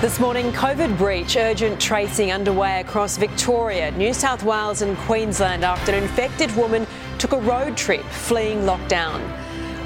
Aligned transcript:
This 0.00 0.18
morning, 0.18 0.50
COVID 0.52 0.96
breach 0.96 1.36
urgent 1.36 1.78
tracing 1.78 2.32
underway 2.32 2.80
across 2.80 3.18
Victoria, 3.18 3.90
New 3.90 4.14
South 4.14 4.42
Wales, 4.42 4.80
and 4.80 4.96
Queensland 4.96 5.62
after 5.62 5.92
an 5.92 6.02
infected 6.02 6.50
woman 6.56 6.86
took 7.18 7.32
a 7.32 7.40
road 7.40 7.76
trip 7.76 8.02
fleeing 8.04 8.60
lockdown. 8.60 9.20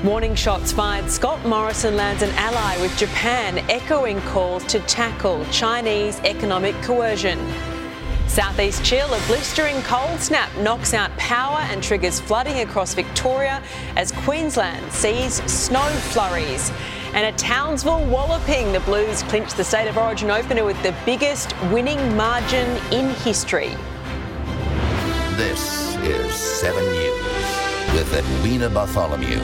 Warning 0.05 0.37
shots 0.37 0.71
fired. 0.71 1.11
Scott 1.11 1.45
Morrison 1.45 1.97
lands 1.97 2.23
an 2.23 2.31
ally 2.37 2.81
with 2.81 2.97
Japan, 2.97 3.59
echoing 3.69 4.21
calls 4.21 4.63
to 4.67 4.79
tackle 4.87 5.45
Chinese 5.47 6.21
economic 6.21 6.81
coercion. 6.83 7.41
Southeast 8.29 8.85
chill, 8.85 9.13
a 9.13 9.21
blistering 9.27 9.83
cold 9.83 10.21
snap 10.21 10.57
knocks 10.59 10.95
out 10.95 11.11
power 11.19 11.59
and 11.59 11.83
triggers 11.83 12.21
flooding 12.21 12.61
across 12.61 12.95
Victoria 12.95 13.61
as 13.97 14.13
Queensland 14.13 14.93
sees 14.93 15.43
snow 15.51 15.89
flurries. 16.13 16.71
And 17.15 17.25
at 17.25 17.39
Townsville 17.39 18.07
walloping, 18.07 18.73
the 18.73 18.81
Blues 18.81 19.23
clinch 19.23 19.55
the 19.55 19.63
State 19.63 19.87
of 19.87 19.97
Origin 19.97 20.33
opener 20.33 20.65
with 20.65 20.83
the 20.83 20.93
biggest 21.05 21.55
winning 21.71 22.17
margin 22.17 22.69
in 22.93 23.09
history. 23.11 23.69
This 25.37 25.95
is 25.99 26.35
7 26.35 26.83
News 26.83 27.95
with 27.95 28.13
Edwina 28.15 28.69
Bartholomew. 28.69 29.39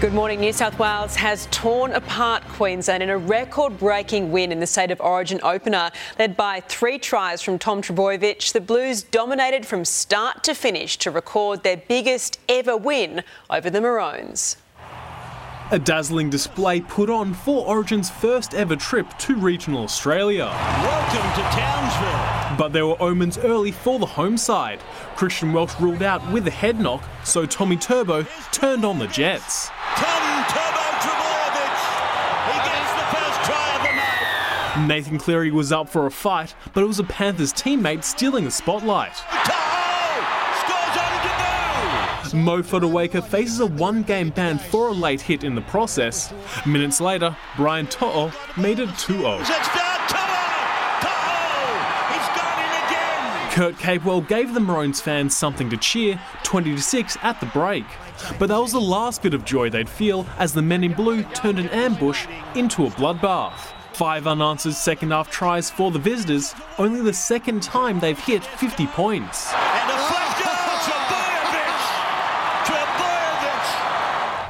Good 0.00 0.14
morning. 0.14 0.40
New 0.40 0.52
South 0.54 0.78
Wales 0.78 1.14
has 1.16 1.46
torn 1.50 1.92
apart 1.92 2.42
Queensland 2.48 3.02
in 3.02 3.10
a 3.10 3.18
record 3.18 3.78
breaking 3.78 4.32
win 4.32 4.50
in 4.50 4.58
the 4.58 4.66
State 4.66 4.90
of 4.90 5.00
Origin 5.02 5.40
opener. 5.42 5.90
Led 6.18 6.38
by 6.38 6.60
three 6.60 6.98
tries 6.98 7.42
from 7.42 7.58
Tom 7.58 7.82
Trbojevic, 7.82 8.54
the 8.54 8.62
Blues 8.62 9.02
dominated 9.02 9.66
from 9.66 9.84
start 9.84 10.42
to 10.44 10.54
finish 10.54 10.96
to 10.98 11.10
record 11.10 11.62
their 11.62 11.76
biggest 11.76 12.40
ever 12.48 12.78
win 12.78 13.22
over 13.50 13.68
the 13.68 13.82
Maroons. 13.82 14.56
A 15.72 15.80
dazzling 15.80 16.30
display 16.30 16.80
put 16.80 17.10
on 17.10 17.34
for 17.34 17.66
Origin's 17.66 18.08
first 18.08 18.54
ever 18.54 18.76
trip 18.76 19.18
to 19.18 19.34
regional 19.34 19.82
Australia. 19.82 20.44
Welcome 20.44 21.28
to 21.32 21.42
Townsville. 21.58 22.56
But 22.56 22.72
there 22.72 22.86
were 22.86 23.02
omens 23.02 23.36
early 23.36 23.72
for 23.72 23.98
the 23.98 24.06
home 24.06 24.36
side. 24.36 24.78
Christian 25.16 25.52
Welch 25.52 25.72
ruled 25.80 26.04
out 26.04 26.24
with 26.30 26.46
a 26.46 26.52
head 26.52 26.78
knock, 26.78 27.02
so 27.24 27.46
Tommy 27.46 27.76
Turbo 27.76 28.24
turned 28.52 28.84
on 28.84 29.00
the 29.00 29.08
Jets. 29.08 29.68
Tom 29.96 30.44
Turbo 30.44 30.86
Trbojevic. 31.02 31.74
He 32.46 32.58
gets 32.70 32.92
the 32.92 33.16
first 33.16 33.50
try 33.50 33.74
of 33.74 33.82
the 33.82 33.96
night. 33.96 34.86
Nathan 34.86 35.18
Cleary 35.18 35.50
was 35.50 35.72
up 35.72 35.88
for 35.88 36.06
a 36.06 36.12
fight, 36.12 36.54
but 36.74 36.84
it 36.84 36.86
was 36.86 37.00
a 37.00 37.04
Panthers 37.04 37.52
teammate 37.52 38.04
stealing 38.04 38.44
the 38.44 38.52
spotlight. 38.52 39.20
Mo 42.36 42.62
Fotuaika 42.62 43.24
faces 43.24 43.60
a 43.60 43.66
one 43.66 44.02
game 44.02 44.28
ban 44.28 44.58
for 44.58 44.88
a 44.88 44.92
late 44.92 45.22
hit 45.22 45.42
in 45.42 45.54
the 45.54 45.62
process. 45.62 46.34
Minutes 46.66 47.00
later, 47.00 47.34
Brian 47.56 47.86
To'o 47.86 48.30
made 48.58 48.78
it 48.78 48.90
2 48.98 49.14
0. 49.14 49.38
It's 49.40 49.48
down 49.48 49.98
To'o. 50.06 50.36
To'o. 51.00 51.78
He's 52.12 52.28
gone 52.36 52.58
in 52.60 52.86
again. 52.86 53.52
Kurt 53.52 53.74
Capewell 53.76 54.28
gave 54.28 54.52
the 54.52 54.60
Maroons 54.60 55.00
fans 55.00 55.34
something 55.34 55.70
to 55.70 55.78
cheer 55.78 56.20
20 56.42 56.76
6 56.76 57.16
at 57.22 57.40
the 57.40 57.46
break. 57.46 57.86
But 58.38 58.48
that 58.50 58.58
was 58.58 58.72
the 58.72 58.80
last 58.80 59.22
bit 59.22 59.32
of 59.32 59.46
joy 59.46 59.70
they'd 59.70 59.88
feel 59.88 60.26
as 60.38 60.52
the 60.52 60.62
men 60.62 60.84
in 60.84 60.92
blue 60.92 61.22
turned 61.22 61.58
an 61.58 61.70
ambush 61.70 62.26
into 62.54 62.84
a 62.84 62.90
bloodbath. 62.90 63.72
Five 63.94 64.26
unanswered 64.26 64.74
second 64.74 65.12
half 65.12 65.30
tries 65.30 65.70
for 65.70 65.90
the 65.90 65.98
visitors, 65.98 66.54
only 66.76 67.00
the 67.00 67.14
second 67.14 67.62
time 67.62 67.98
they've 67.98 68.18
hit 68.18 68.44
50 68.44 68.86
points. 68.88 69.54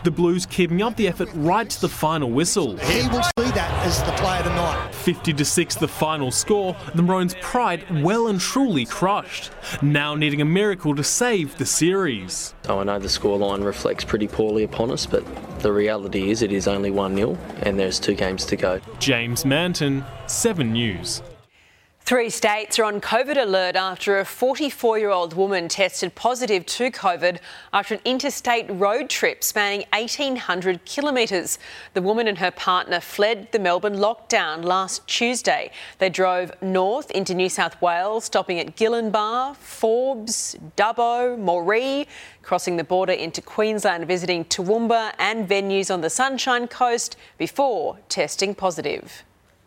The 0.07 0.13
Blues 0.13 0.47
keeping 0.47 0.83
up 0.83 0.95
the 0.95 1.09
effort 1.09 1.29
right 1.35 1.69
to 1.69 1.81
the 1.81 1.89
final 1.89 2.31
whistle. 2.31 2.77
He 2.77 3.09
will 3.09 3.25
see 3.25 3.51
that 3.51 3.85
as 3.85 4.01
the 4.05 4.13
player 4.13 4.41
tonight. 4.45 4.95
50 4.95 5.33
to 5.33 5.45
6 5.45 5.75
the 5.75 5.89
final 5.89 6.31
score, 6.31 6.77
the 6.95 7.03
Maroons' 7.03 7.35
pride 7.41 8.05
well 8.05 8.29
and 8.29 8.39
truly 8.39 8.85
crushed. 8.87 9.51
Now 9.83 10.15
needing 10.15 10.41
a 10.41 10.45
miracle 10.45 10.95
to 10.95 11.03
save 11.03 11.59
the 11.59 11.67
series. 11.67 12.55
Oh, 12.69 12.79
I 12.79 12.85
know 12.85 13.01
the 13.01 13.09
scoreline 13.09 13.65
reflects 13.65 14.05
pretty 14.05 14.29
poorly 14.29 14.63
upon 14.63 14.93
us, 14.93 15.07
but 15.07 15.25
the 15.59 15.73
reality 15.73 16.31
is 16.31 16.41
it 16.41 16.53
is 16.53 16.69
only 16.69 16.93
1 16.93 17.17
0 17.17 17.37
and 17.63 17.77
there's 17.77 17.99
two 17.99 18.15
games 18.15 18.45
to 18.45 18.55
go. 18.55 18.81
James 19.01 19.45
Manton, 19.45 20.05
7 20.29 20.73
News. 20.73 21.21
Three 22.07 22.31
states 22.31 22.79
are 22.79 22.85
on 22.85 23.01
COVID 23.01 23.37
alert 23.37 23.75
after 23.75 24.21
a 24.21 24.25
44 24.25 24.97
year 24.97 25.11
old 25.11 25.35
woman 25.35 25.67
tested 25.67 26.15
positive 26.15 26.65
to 26.67 26.93
COVID 26.93 27.41
after 27.73 27.95
an 27.95 28.01
interstate 28.05 28.71
road 28.71 29.11
trip 29.11 29.43
spanning 29.43 29.85
1,800 29.93 30.85
kilometres. 30.85 31.59
The 31.95 32.03
woman 32.03 32.29
and 32.29 32.39
her 32.39 32.53
partner 32.53 33.01
fled 33.01 33.51
the 33.51 33.59
Melbourne 33.59 33.97
lockdown 33.97 34.63
last 34.63 35.05
Tuesday. 35.09 35.73
They 35.99 36.09
drove 36.09 36.53
north 36.63 37.11
into 37.11 37.35
New 37.35 37.49
South 37.49 37.83
Wales, 37.83 38.27
stopping 38.27 38.61
at 38.61 38.77
Gillenbah, 38.77 39.57
Forbes, 39.57 40.57
Dubbo, 40.77 41.37
Moree, 41.37 42.07
crossing 42.41 42.77
the 42.77 42.85
border 42.85 43.15
into 43.15 43.43
Queensland, 43.43 44.07
visiting 44.07 44.45
Toowoomba 44.45 45.13
and 45.19 45.49
venues 45.49 45.93
on 45.93 46.03
the 46.03 46.11
Sunshine 46.11 46.69
Coast 46.69 47.17
before 47.37 47.99
testing 48.09 48.55
positive 48.55 49.25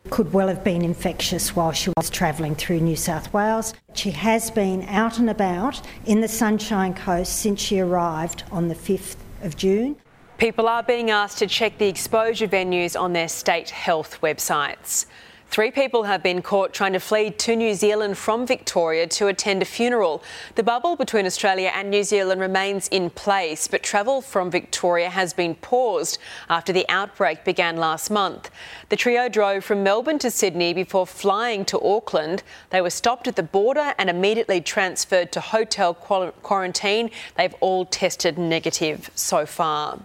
could 0.09 0.33
well 0.33 0.47
have 0.47 0.63
been 0.63 0.83
infectious 0.83 1.55
while 1.55 1.71
she 1.71 1.91
was 1.97 2.09
travelling 2.09 2.55
through 2.55 2.79
New 2.79 2.95
South 2.95 3.31
Wales. 3.33 3.73
She 3.93 4.11
has 4.11 4.49
been 4.49 4.83
out 4.83 5.19
and 5.19 5.29
about 5.29 5.81
in 6.05 6.21
the 6.21 6.27
Sunshine 6.27 6.93
Coast 6.93 7.37
since 7.37 7.59
she 7.59 7.79
arrived 7.79 8.43
on 8.51 8.67
the 8.67 8.75
5th 8.75 9.17
of 9.43 9.55
June. 9.55 9.97
People 10.37 10.67
are 10.69 10.83
being 10.83 11.11
asked 11.11 11.37
to 11.39 11.47
check 11.47 11.77
the 11.77 11.87
exposure 11.87 12.47
venues 12.47 12.99
on 12.99 13.13
their 13.13 13.27
state 13.27 13.69
health 13.69 14.19
websites. 14.21 15.05
Three 15.49 15.71
people 15.71 16.03
have 16.03 16.21
been 16.21 16.43
caught 16.43 16.73
trying 16.73 16.93
to 16.93 16.99
flee 16.99 17.31
to 17.31 17.55
New 17.55 17.73
Zealand 17.73 18.19
from 18.19 18.45
Victoria 18.45 19.07
to 19.07 19.25
attend 19.25 19.63
a 19.63 19.65
funeral. 19.65 20.21
The 20.53 20.61
bubble 20.61 20.95
between 20.95 21.25
Australia 21.25 21.71
and 21.73 21.89
New 21.89 22.03
Zealand 22.03 22.39
remains 22.39 22.87
in 22.89 23.09
place, 23.09 23.67
but 23.67 23.81
travel 23.81 24.21
from 24.21 24.51
Victoria 24.51 25.09
has 25.09 25.33
been 25.33 25.55
paused 25.55 26.19
after 26.49 26.71
the 26.71 26.85
outbreak 26.87 27.43
began 27.43 27.77
last 27.77 28.11
month. 28.11 28.51
The 28.89 28.95
trio 28.95 29.27
drove 29.27 29.65
from 29.65 29.81
Melbourne 29.81 30.19
to 30.19 30.29
Sydney 30.29 30.71
before 30.71 31.07
flying 31.07 31.65
to 31.65 31.81
Auckland. 31.81 32.43
They 32.69 32.79
were 32.79 32.91
stopped 32.91 33.27
at 33.27 33.35
the 33.35 33.41
border 33.41 33.95
and 33.97 34.07
immediately 34.07 34.61
transferred 34.61 35.31
to 35.31 35.39
hotel 35.39 35.95
quarantine. 35.95 37.09
They've 37.37 37.55
all 37.59 37.85
tested 37.85 38.37
negative 38.37 39.09
so 39.15 39.47
far. 39.47 39.97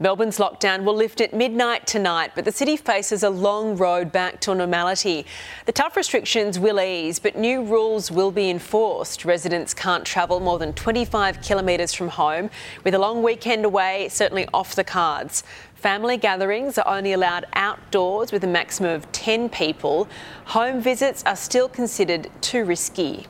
Melbourne's 0.00 0.38
lockdown 0.38 0.84
will 0.84 0.94
lift 0.94 1.20
at 1.20 1.34
midnight 1.34 1.86
tonight, 1.86 2.32
but 2.34 2.44
the 2.44 2.50
city 2.50 2.76
faces 2.76 3.22
a 3.22 3.30
long 3.30 3.76
road 3.76 4.10
back 4.10 4.40
to 4.40 4.54
normality. 4.54 5.26
The 5.66 5.72
tough 5.72 5.96
restrictions 5.96 6.58
will 6.58 6.80
ease, 6.80 7.18
but 7.18 7.36
new 7.36 7.62
rules 7.62 8.10
will 8.10 8.30
be 8.30 8.50
enforced. 8.50 9.24
Residents 9.24 9.74
can't 9.74 10.04
travel 10.04 10.40
more 10.40 10.58
than 10.58 10.72
25 10.72 11.40
kilometres 11.42 11.92
from 11.92 12.08
home, 12.08 12.50
with 12.84 12.94
a 12.94 12.98
long 12.98 13.22
weekend 13.22 13.64
away 13.64 14.08
certainly 14.08 14.48
off 14.52 14.74
the 14.74 14.84
cards. 14.84 15.44
Family 15.74 16.16
gatherings 16.16 16.78
are 16.78 16.86
only 16.86 17.12
allowed 17.12 17.44
outdoors 17.54 18.32
with 18.32 18.44
a 18.44 18.48
maximum 18.48 18.90
of 18.92 19.10
10 19.12 19.48
people. 19.50 20.08
Home 20.46 20.80
visits 20.80 21.22
are 21.26 21.36
still 21.36 21.68
considered 21.68 22.30
too 22.40 22.64
risky. 22.64 23.26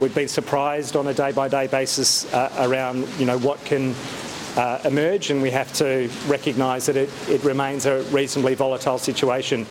We've 0.00 0.14
been 0.14 0.28
surprised 0.28 0.96
on 0.96 1.06
a 1.08 1.14
day 1.14 1.32
by 1.32 1.48
day 1.48 1.66
basis 1.66 2.32
uh, 2.32 2.52
around, 2.58 3.08
you 3.18 3.26
know, 3.26 3.38
what 3.38 3.64
can 3.64 3.94
uh, 4.56 4.80
emerge, 4.84 5.30
and 5.30 5.42
we 5.42 5.50
have 5.50 5.72
to 5.74 6.10
recognise 6.26 6.86
that 6.86 6.96
it, 6.96 7.10
it 7.28 7.42
remains 7.44 7.86
a 7.86 8.02
reasonably 8.04 8.54
volatile 8.54 8.98
situation. 8.98 9.66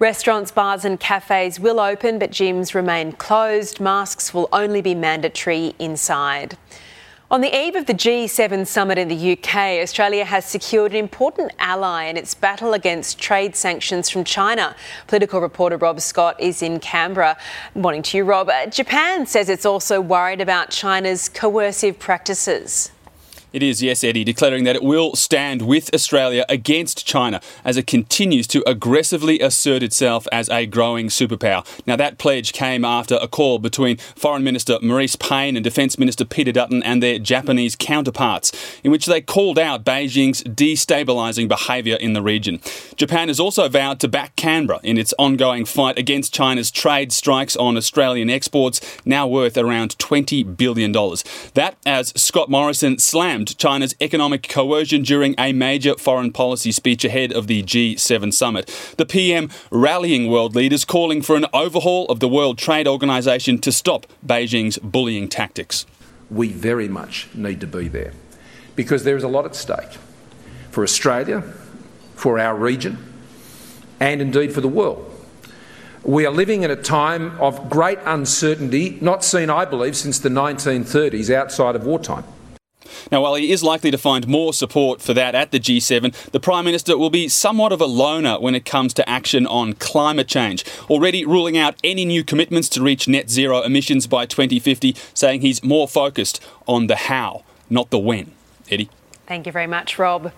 Restaurants, 0.00 0.50
bars, 0.50 0.84
and 0.84 0.98
cafes 0.98 1.60
will 1.60 1.78
open, 1.78 2.18
but 2.18 2.30
gyms 2.30 2.74
remain 2.74 3.12
closed. 3.12 3.80
Masks 3.80 4.34
will 4.34 4.48
only 4.52 4.82
be 4.82 4.94
mandatory 4.94 5.74
inside. 5.78 6.58
On 7.30 7.40
the 7.40 7.56
eve 7.56 7.74
of 7.74 7.86
the 7.86 7.94
G7 7.94 8.66
summit 8.66 8.98
in 8.98 9.08
the 9.08 9.32
UK, 9.32 9.80
Australia 9.82 10.24
has 10.24 10.44
secured 10.44 10.92
an 10.92 10.98
important 10.98 11.52
ally 11.58 12.04
in 12.04 12.16
its 12.16 12.34
battle 12.34 12.74
against 12.74 13.18
trade 13.18 13.56
sanctions 13.56 14.10
from 14.10 14.24
China. 14.24 14.76
Political 15.06 15.40
reporter 15.40 15.76
Rob 15.76 16.00
Scott 16.00 16.38
is 16.38 16.60
in 16.62 16.80
Canberra. 16.80 17.36
Morning 17.74 18.02
to 18.02 18.18
you, 18.18 18.24
Rob. 18.24 18.50
Uh, 18.50 18.66
Japan 18.66 19.26
says 19.26 19.48
it's 19.48 19.64
also 19.64 20.00
worried 20.00 20.40
about 20.40 20.70
China's 20.70 21.28
coercive 21.28 21.98
practices. 21.98 22.92
It 23.54 23.62
is, 23.62 23.80
yes, 23.80 24.02
Eddie, 24.02 24.24
declaring 24.24 24.64
that 24.64 24.74
it 24.74 24.82
will 24.82 25.14
stand 25.14 25.62
with 25.62 25.94
Australia 25.94 26.44
against 26.48 27.06
China 27.06 27.40
as 27.64 27.76
it 27.76 27.86
continues 27.86 28.48
to 28.48 28.68
aggressively 28.68 29.38
assert 29.38 29.80
itself 29.80 30.26
as 30.32 30.48
a 30.48 30.66
growing 30.66 31.06
superpower. 31.06 31.64
Now, 31.86 31.94
that 31.94 32.18
pledge 32.18 32.52
came 32.52 32.84
after 32.84 33.14
a 33.22 33.28
call 33.28 33.60
between 33.60 33.98
Foreign 33.98 34.42
Minister 34.42 34.78
Marise 34.78 35.16
Payne 35.16 35.56
and 35.56 35.62
Defence 35.62 36.00
Minister 36.00 36.24
Peter 36.24 36.50
Dutton 36.50 36.82
and 36.82 37.00
their 37.00 37.20
Japanese 37.20 37.76
counterparts, 37.76 38.50
in 38.82 38.90
which 38.90 39.06
they 39.06 39.20
called 39.20 39.56
out 39.56 39.84
Beijing's 39.84 40.42
destabilising 40.42 41.46
behaviour 41.46 41.94
in 41.94 42.12
the 42.12 42.22
region. 42.22 42.60
Japan 42.96 43.28
has 43.28 43.38
also 43.38 43.68
vowed 43.68 44.00
to 44.00 44.08
back 44.08 44.34
Canberra 44.34 44.80
in 44.82 44.98
its 44.98 45.14
ongoing 45.16 45.64
fight 45.64 45.96
against 45.96 46.34
China's 46.34 46.72
trade 46.72 47.12
strikes 47.12 47.54
on 47.54 47.76
Australian 47.76 48.30
exports, 48.30 48.80
now 49.04 49.28
worth 49.28 49.56
around 49.56 49.96
$20 49.98 50.56
billion. 50.56 50.90
That, 51.54 51.76
as 51.86 52.12
Scott 52.20 52.50
Morrison 52.50 52.98
slammed 52.98 53.43
China's 53.48 53.94
economic 54.00 54.48
coercion 54.48 55.02
during 55.02 55.34
a 55.38 55.52
major 55.52 55.96
foreign 55.96 56.32
policy 56.32 56.72
speech 56.72 57.04
ahead 57.04 57.32
of 57.32 57.46
the 57.46 57.62
G7 57.62 58.32
summit. 58.32 58.94
The 58.96 59.06
PM 59.06 59.50
rallying 59.70 60.30
world 60.30 60.54
leaders 60.54 60.84
calling 60.84 61.22
for 61.22 61.36
an 61.36 61.46
overhaul 61.52 62.06
of 62.06 62.20
the 62.20 62.28
World 62.28 62.58
Trade 62.58 62.86
Organization 62.86 63.58
to 63.58 63.72
stop 63.72 64.06
Beijing's 64.26 64.78
bullying 64.78 65.28
tactics. 65.28 65.86
We 66.30 66.52
very 66.52 66.88
much 66.88 67.28
need 67.34 67.60
to 67.60 67.66
be 67.66 67.88
there 67.88 68.12
because 68.76 69.04
there 69.04 69.16
is 69.16 69.22
a 69.22 69.28
lot 69.28 69.44
at 69.44 69.54
stake 69.54 69.98
for 70.70 70.82
Australia, 70.82 71.42
for 72.14 72.38
our 72.38 72.56
region, 72.56 72.98
and 74.00 74.20
indeed 74.20 74.52
for 74.52 74.60
the 74.60 74.68
world. 74.68 75.10
We 76.02 76.26
are 76.26 76.32
living 76.32 76.64
in 76.64 76.70
a 76.70 76.76
time 76.76 77.40
of 77.40 77.70
great 77.70 77.98
uncertainty, 78.04 78.98
not 79.00 79.24
seen, 79.24 79.48
I 79.48 79.64
believe, 79.64 79.96
since 79.96 80.18
the 80.18 80.28
1930s 80.28 81.30
outside 81.32 81.76
of 81.76 81.86
wartime. 81.86 82.24
Now, 83.10 83.22
while 83.22 83.34
he 83.34 83.52
is 83.52 83.62
likely 83.62 83.90
to 83.90 83.98
find 83.98 84.26
more 84.26 84.52
support 84.52 85.00
for 85.00 85.14
that 85.14 85.34
at 85.34 85.50
the 85.50 85.60
G7, 85.60 86.30
the 86.30 86.40
Prime 86.40 86.64
Minister 86.64 86.96
will 86.96 87.10
be 87.10 87.28
somewhat 87.28 87.72
of 87.72 87.80
a 87.80 87.86
loner 87.86 88.38
when 88.40 88.54
it 88.54 88.64
comes 88.64 88.94
to 88.94 89.08
action 89.08 89.46
on 89.46 89.74
climate 89.74 90.28
change, 90.28 90.64
already 90.88 91.24
ruling 91.24 91.56
out 91.56 91.76
any 91.84 92.04
new 92.04 92.24
commitments 92.24 92.68
to 92.70 92.82
reach 92.82 93.08
net 93.08 93.30
zero 93.30 93.62
emissions 93.62 94.06
by 94.06 94.26
2050, 94.26 94.96
saying 95.12 95.40
he's 95.40 95.62
more 95.62 95.88
focused 95.88 96.42
on 96.66 96.86
the 96.86 96.96
how, 96.96 97.44
not 97.70 97.90
the 97.90 97.98
when. 97.98 98.32
Eddie? 98.70 98.90
Thank 99.26 99.46
you 99.46 99.52
very 99.52 99.66
much, 99.66 99.98
Rob. 99.98 100.32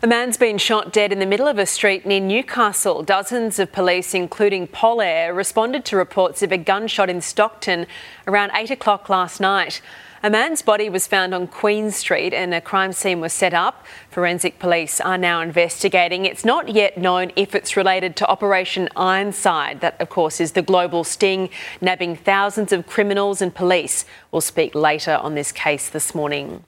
A 0.00 0.06
man's 0.06 0.36
been 0.36 0.58
shot 0.58 0.92
dead 0.92 1.10
in 1.10 1.18
the 1.18 1.26
middle 1.26 1.48
of 1.48 1.58
a 1.58 1.66
street 1.66 2.06
near 2.06 2.20
Newcastle. 2.20 3.02
Dozens 3.02 3.58
of 3.58 3.72
police, 3.72 4.14
including 4.14 4.68
Polair, 4.68 5.34
responded 5.34 5.84
to 5.86 5.96
reports 5.96 6.40
of 6.40 6.52
a 6.52 6.56
gunshot 6.56 7.10
in 7.10 7.20
Stockton 7.20 7.84
around 8.28 8.52
8 8.54 8.70
o'clock 8.70 9.08
last 9.08 9.40
night. 9.40 9.80
A 10.20 10.30
man's 10.30 10.62
body 10.62 10.88
was 10.88 11.06
found 11.06 11.32
on 11.32 11.46
Queen 11.46 11.92
Street 11.92 12.34
and 12.34 12.52
a 12.52 12.60
crime 12.60 12.92
scene 12.92 13.20
was 13.20 13.32
set 13.32 13.54
up. 13.54 13.86
Forensic 14.10 14.58
police 14.58 15.00
are 15.00 15.16
now 15.16 15.40
investigating. 15.40 16.24
It's 16.24 16.44
not 16.44 16.68
yet 16.70 16.98
known 16.98 17.30
if 17.36 17.54
it's 17.54 17.76
related 17.76 18.16
to 18.16 18.26
Operation 18.26 18.88
Ironside. 18.96 19.80
That, 19.80 20.00
of 20.00 20.08
course, 20.08 20.40
is 20.40 20.52
the 20.52 20.62
global 20.62 21.04
sting, 21.04 21.50
nabbing 21.80 22.16
thousands 22.16 22.72
of 22.72 22.88
criminals 22.88 23.40
and 23.40 23.54
police. 23.54 24.04
We'll 24.32 24.40
speak 24.40 24.74
later 24.74 25.14
on 25.14 25.36
this 25.36 25.52
case 25.52 25.88
this 25.88 26.16
morning. 26.16 26.64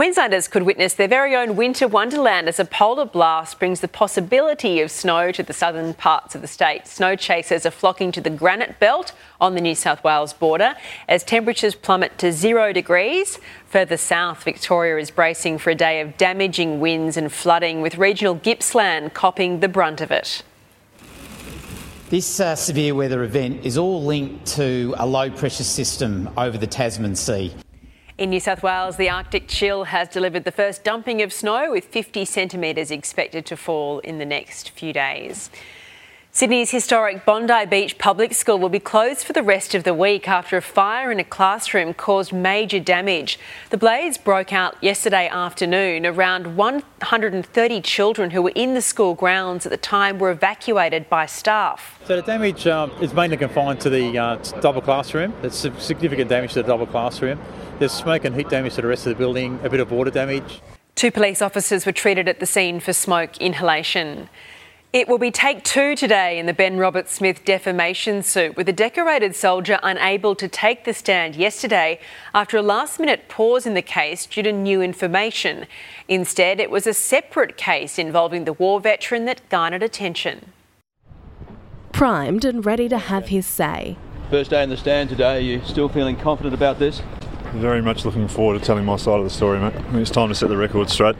Queenslanders 0.00 0.48
could 0.48 0.62
witness 0.62 0.94
their 0.94 1.08
very 1.08 1.36
own 1.36 1.56
winter 1.56 1.86
wonderland 1.86 2.48
as 2.48 2.58
a 2.58 2.64
polar 2.64 3.04
blast 3.04 3.58
brings 3.58 3.80
the 3.80 3.86
possibility 3.86 4.80
of 4.80 4.90
snow 4.90 5.30
to 5.30 5.42
the 5.42 5.52
southern 5.52 5.92
parts 5.92 6.34
of 6.34 6.40
the 6.40 6.48
state. 6.48 6.86
Snow 6.86 7.16
chasers 7.16 7.66
are 7.66 7.70
flocking 7.70 8.10
to 8.12 8.20
the 8.22 8.30
granite 8.30 8.80
belt 8.80 9.12
on 9.42 9.54
the 9.54 9.60
New 9.60 9.74
South 9.74 10.02
Wales 10.02 10.32
border 10.32 10.74
as 11.06 11.22
temperatures 11.22 11.74
plummet 11.74 12.16
to 12.16 12.32
zero 12.32 12.72
degrees. 12.72 13.38
Further 13.66 13.98
south, 13.98 14.42
Victoria 14.42 14.96
is 14.96 15.10
bracing 15.10 15.58
for 15.58 15.68
a 15.68 15.74
day 15.74 16.00
of 16.00 16.16
damaging 16.16 16.80
winds 16.80 17.18
and 17.18 17.30
flooding, 17.30 17.82
with 17.82 17.98
regional 17.98 18.36
Gippsland 18.36 19.12
copping 19.12 19.60
the 19.60 19.68
brunt 19.68 20.00
of 20.00 20.10
it. 20.10 20.42
This 22.08 22.40
uh, 22.40 22.56
severe 22.56 22.94
weather 22.94 23.22
event 23.22 23.66
is 23.66 23.76
all 23.76 24.02
linked 24.02 24.46
to 24.56 24.94
a 24.96 25.04
low 25.04 25.28
pressure 25.28 25.62
system 25.62 26.30
over 26.38 26.56
the 26.56 26.66
Tasman 26.66 27.16
Sea. 27.16 27.52
In 28.20 28.28
New 28.28 28.38
South 28.38 28.62
Wales, 28.62 28.96
the 28.96 29.08
Arctic 29.08 29.48
chill 29.48 29.84
has 29.84 30.06
delivered 30.06 30.44
the 30.44 30.52
first 30.52 30.84
dumping 30.84 31.22
of 31.22 31.32
snow, 31.32 31.70
with 31.70 31.86
50 31.86 32.26
centimetres 32.26 32.90
expected 32.90 33.46
to 33.46 33.56
fall 33.56 34.00
in 34.00 34.18
the 34.18 34.26
next 34.26 34.72
few 34.72 34.92
days. 34.92 35.48
Sydney's 36.40 36.70
historic 36.70 37.26
Bondi 37.26 37.66
Beach 37.66 37.98
Public 37.98 38.32
School 38.32 38.58
will 38.58 38.70
be 38.70 38.80
closed 38.80 39.26
for 39.26 39.34
the 39.34 39.42
rest 39.42 39.74
of 39.74 39.84
the 39.84 39.92
week 39.92 40.26
after 40.26 40.56
a 40.56 40.62
fire 40.62 41.12
in 41.12 41.20
a 41.20 41.24
classroom 41.24 41.92
caused 41.92 42.32
major 42.32 42.80
damage. 42.80 43.38
The 43.68 43.76
blaze 43.76 44.16
broke 44.16 44.50
out 44.50 44.82
yesterday 44.82 45.28
afternoon. 45.28 46.06
Around 46.06 46.56
130 46.56 47.80
children 47.82 48.30
who 48.30 48.40
were 48.40 48.54
in 48.54 48.72
the 48.72 48.80
school 48.80 49.12
grounds 49.12 49.66
at 49.66 49.70
the 49.70 49.76
time 49.76 50.18
were 50.18 50.30
evacuated 50.30 51.10
by 51.10 51.26
staff. 51.26 52.00
So 52.06 52.16
the 52.16 52.22
damage 52.22 52.66
um, 52.66 52.90
is 53.02 53.12
mainly 53.12 53.36
confined 53.36 53.82
to 53.82 53.90
the 53.90 54.16
uh, 54.16 54.36
double 54.62 54.80
classroom. 54.80 55.34
It's 55.42 55.58
significant 55.58 56.30
damage 56.30 56.54
to 56.54 56.62
the 56.62 56.68
double 56.68 56.86
classroom. 56.86 57.38
There's 57.78 57.92
smoke 57.92 58.24
and 58.24 58.34
heat 58.34 58.48
damage 58.48 58.76
to 58.76 58.80
the 58.80 58.88
rest 58.88 59.06
of 59.06 59.10
the 59.10 59.18
building, 59.18 59.60
a 59.62 59.68
bit 59.68 59.80
of 59.80 59.92
water 59.92 60.10
damage. 60.10 60.62
Two 60.94 61.10
police 61.10 61.42
officers 61.42 61.84
were 61.84 61.92
treated 61.92 62.28
at 62.28 62.40
the 62.40 62.46
scene 62.46 62.80
for 62.80 62.94
smoke 62.94 63.36
inhalation. 63.36 64.30
It 64.92 65.06
will 65.06 65.18
be 65.18 65.30
take 65.30 65.62
two 65.62 65.94
today 65.94 66.36
in 66.36 66.46
the 66.46 66.52
Ben 66.52 66.76
Roberts-Smith 66.76 67.44
defamation 67.44 68.24
suit, 68.24 68.56
with 68.56 68.68
a 68.68 68.72
decorated 68.72 69.36
soldier 69.36 69.78
unable 69.84 70.34
to 70.34 70.48
take 70.48 70.82
the 70.82 70.92
stand 70.92 71.36
yesterday 71.36 72.00
after 72.34 72.56
a 72.56 72.62
last 72.62 72.98
minute 72.98 73.28
pause 73.28 73.66
in 73.66 73.74
the 73.74 73.82
case 73.82 74.26
due 74.26 74.42
to 74.42 74.50
new 74.50 74.82
information. 74.82 75.66
Instead, 76.08 76.58
it 76.58 76.72
was 76.72 76.88
a 76.88 76.92
separate 76.92 77.56
case 77.56 78.00
involving 78.00 78.46
the 78.46 78.52
war 78.52 78.80
veteran 78.80 79.26
that 79.26 79.48
garnered 79.48 79.84
attention. 79.84 80.50
Primed 81.92 82.44
and 82.44 82.66
ready 82.66 82.88
to 82.88 82.98
have 82.98 83.28
his 83.28 83.46
say. 83.46 83.96
First 84.28 84.50
day 84.50 84.64
in 84.64 84.70
the 84.70 84.76
stand 84.76 85.08
today, 85.08 85.36
are 85.36 85.40
you 85.40 85.62
still 85.64 85.88
feeling 85.88 86.16
confident 86.16 86.52
about 86.52 86.80
this? 86.80 87.00
Very 87.52 87.80
much 87.80 88.04
looking 88.04 88.26
forward 88.26 88.58
to 88.58 88.64
telling 88.64 88.86
my 88.86 88.96
side 88.96 89.18
of 89.18 89.24
the 89.24 89.30
story, 89.30 89.60
mate. 89.60 89.72
I 89.72 89.90
mean, 89.92 90.02
it's 90.02 90.10
time 90.10 90.30
to 90.30 90.34
set 90.34 90.48
the 90.48 90.56
record 90.56 90.90
straight. 90.90 91.14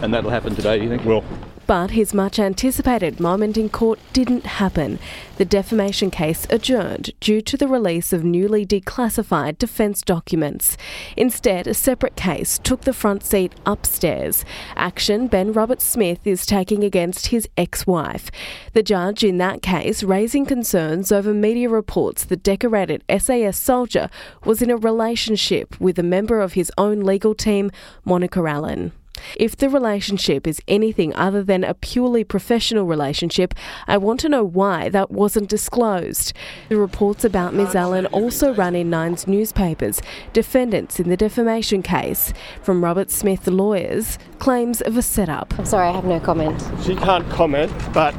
And 0.00 0.14
that'll 0.14 0.30
happen 0.30 0.56
today, 0.56 0.82
you 0.82 0.88
think? 0.88 1.04
Will. 1.04 1.22
But 1.70 1.92
his 1.92 2.12
much 2.12 2.40
anticipated 2.40 3.20
moment 3.20 3.56
in 3.56 3.68
court 3.68 4.00
didn't 4.12 4.44
happen. 4.44 4.98
The 5.36 5.44
defamation 5.44 6.10
case 6.10 6.44
adjourned 6.50 7.12
due 7.20 7.40
to 7.42 7.56
the 7.56 7.68
release 7.68 8.12
of 8.12 8.24
newly 8.24 8.66
declassified 8.66 9.56
defence 9.56 10.02
documents. 10.02 10.76
Instead, 11.16 11.68
a 11.68 11.74
separate 11.74 12.16
case 12.16 12.58
took 12.58 12.80
the 12.80 12.92
front 12.92 13.22
seat 13.22 13.52
upstairs. 13.64 14.44
Action 14.74 15.28
Ben 15.28 15.52
Roberts-Smith 15.52 16.26
is 16.26 16.44
taking 16.44 16.82
against 16.82 17.28
his 17.28 17.48
ex 17.56 17.86
wife. 17.86 18.32
The 18.72 18.82
judge 18.82 19.22
in 19.22 19.38
that 19.38 19.62
case 19.62 20.02
raising 20.02 20.46
concerns 20.46 21.12
over 21.12 21.32
media 21.32 21.68
reports 21.68 22.24
the 22.24 22.36
decorated 22.36 23.04
SAS 23.08 23.56
soldier 23.56 24.10
was 24.44 24.60
in 24.60 24.70
a 24.70 24.76
relationship 24.76 25.80
with 25.80 26.00
a 26.00 26.02
member 26.02 26.40
of 26.40 26.54
his 26.54 26.72
own 26.76 27.02
legal 27.02 27.32
team, 27.32 27.70
Monica 28.04 28.40
Allen. 28.44 28.90
If 29.36 29.56
the 29.56 29.68
relationship 29.68 30.46
is 30.46 30.60
anything 30.68 31.14
other 31.14 31.42
than 31.42 31.64
a 31.64 31.74
purely 31.74 32.24
professional 32.24 32.84
relationship, 32.84 33.54
I 33.86 33.96
want 33.96 34.20
to 34.20 34.28
know 34.28 34.44
why 34.44 34.88
that 34.90 35.10
wasn't 35.10 35.48
disclosed. 35.48 36.32
The 36.68 36.76
reports 36.76 37.24
about 37.24 37.54
Ms. 37.54 37.74
Allen 37.74 38.06
also 38.06 38.54
run 38.54 38.74
in 38.74 38.90
Nine's 38.90 39.26
newspapers, 39.26 40.00
defendants 40.32 41.00
in 41.00 41.08
the 41.08 41.16
defamation 41.16 41.82
case. 41.82 42.32
From 42.62 42.84
Roberts-Smith 42.84 43.46
lawyers, 43.46 44.18
claims 44.38 44.80
of 44.80 44.96
a 44.96 45.02
setup. 45.02 45.54
I'm 45.58 45.64
sorry, 45.64 45.88
I 45.88 45.92
have 45.92 46.04
no 46.04 46.20
comment. 46.20 46.62
She 46.82 46.96
can't 46.96 47.28
comment, 47.30 47.72
but 47.92 48.14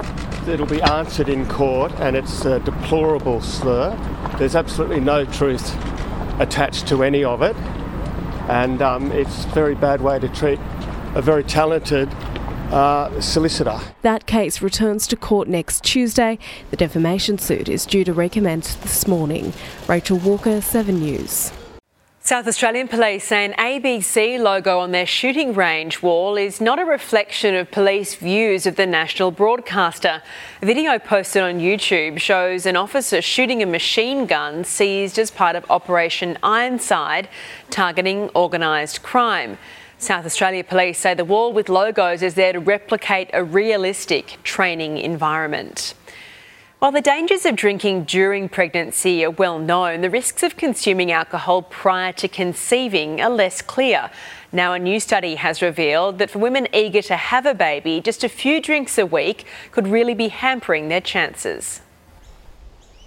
it'll 0.48 0.66
be 0.66 0.82
answered 0.82 1.30
in 1.30 1.48
court, 1.48 1.92
and 2.00 2.16
it's 2.16 2.46
a 2.46 2.60
deplorable 2.60 3.42
slur. 3.42 3.96
There's 4.38 4.56
absolutely 4.56 5.00
no 5.00 5.26
truth 5.26 5.76
attached 6.40 6.88
to 6.88 7.04
any 7.04 7.24
of 7.24 7.42
it, 7.42 7.56
and 8.50 8.82
um, 8.82 9.12
it's 9.12 9.46
a 9.46 9.48
very 9.50 9.76
bad 9.76 10.02
way 10.02 10.20
to 10.20 10.28
treat 10.30 10.60
a 11.16 11.22
very 11.22 11.44
talented 11.44 12.10
uh, 12.72 13.20
solicitor. 13.20 13.80
That 14.02 14.26
case 14.26 14.62
returns 14.62 15.08
to 15.08 15.16
court 15.16 15.48
next 15.48 15.84
Tuesday. 15.84 16.40
The 16.70 16.78
defamation 16.78 17.38
suit 17.38 17.68
is 17.68 17.86
due 17.86 18.04
to 18.06 18.14
recommence 18.14 18.76
this 18.76 19.08
morning. 19.08 19.54
Rachel 19.88 20.18
Walker, 20.18 20.62
7 20.62 21.00
News. 21.00 21.52
South 22.24 22.48
Australian 22.48 22.88
police 22.88 23.24
say 23.26 23.44
an 23.46 23.54
ABC 23.54 24.40
logo 24.40 24.78
on 24.78 24.92
their 24.92 25.08
shooting 25.08 25.56
range 25.56 26.04
wall 26.04 26.38
is 26.38 26.62
not 26.62 26.78
a 26.78 26.86
reflection 26.86 27.56
of 27.56 27.72
police 27.72 28.14
views 28.14 28.68
of 28.68 28.76
the 28.76 28.86
national 28.86 29.32
broadcaster. 29.32 30.22
A 30.62 30.66
video 30.66 31.00
posted 31.00 31.42
on 31.42 31.56
YouTube 31.56 32.20
shows 32.20 32.68
an 32.68 32.76
officer 32.76 33.24
shooting 33.24 33.64
a 33.64 33.66
machine 33.66 34.28
gun 34.28 34.64
seized 34.64 35.18
as 35.18 35.32
part 35.32 35.56
of 35.56 35.66
Operation 35.70 36.38
Ironside, 36.44 37.28
targeting 37.72 38.30
organised 38.36 39.02
crime. 39.02 39.58
South 40.02 40.26
Australia 40.26 40.64
Police 40.64 40.98
say 40.98 41.14
the 41.14 41.24
wall 41.24 41.54
with 41.54 41.70
logos 41.70 42.24
is 42.24 42.34
there 42.34 42.54
to 42.54 42.60
replicate 42.60 43.30
a 43.34 43.44
realistic 43.44 44.40
training 44.42 44.98
environment. 44.98 45.94
While 46.80 46.92
the 46.92 47.02
dangers 47.02 47.46
of 47.46 47.56
drinking 47.56 48.06
during 48.06 48.50
pregnancy 48.50 49.24
are 49.24 49.30
well 49.30 49.60
known, 49.60 50.02
the 50.02 50.10
risks 50.10 50.42
of 50.42 50.58
consuming 50.58 51.12
alcohol 51.12 51.62
prior 51.62 52.14
to 52.14 52.28
conceiving 52.28 53.22
are 53.22 53.30
less 53.30 53.62
clear. 53.62 54.10
Now, 54.52 54.74
a 54.74 54.80
new 54.80 55.00
study 55.00 55.36
has 55.36 55.62
revealed 55.62 56.18
that 56.18 56.32
for 56.32 56.40
women 56.40 56.68
eager 56.74 57.04
to 57.04 57.16
have 57.16 57.46
a 57.46 57.54
baby, 57.54 58.02
just 58.02 58.24
a 58.24 58.30
few 58.30 58.60
drinks 58.60 58.98
a 58.98 59.06
week 59.06 59.46
could 59.72 59.88
really 59.88 60.16
be 60.16 60.30
hampering 60.30 60.90
their 60.90 61.02
chances. 61.02 61.82